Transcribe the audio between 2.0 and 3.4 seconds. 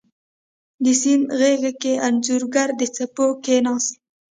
انځورګر د څپو